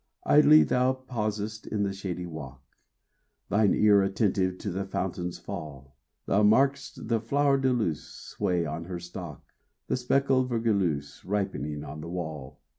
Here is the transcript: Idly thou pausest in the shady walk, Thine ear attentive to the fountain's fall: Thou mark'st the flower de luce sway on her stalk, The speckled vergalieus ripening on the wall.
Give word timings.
Idly 0.25 0.63
thou 0.63 0.93
pausest 0.95 1.67
in 1.67 1.83
the 1.83 1.93
shady 1.93 2.25
walk, 2.25 2.63
Thine 3.49 3.75
ear 3.75 4.01
attentive 4.01 4.57
to 4.57 4.71
the 4.71 4.83
fountain's 4.83 5.37
fall: 5.37 5.95
Thou 6.25 6.41
mark'st 6.41 7.07
the 7.07 7.19
flower 7.19 7.59
de 7.59 7.71
luce 7.71 8.03
sway 8.09 8.65
on 8.65 8.85
her 8.85 8.97
stalk, 8.97 9.45
The 9.85 9.97
speckled 9.97 10.49
vergalieus 10.49 11.23
ripening 11.23 11.83
on 11.83 12.01
the 12.01 12.09
wall. 12.09 12.61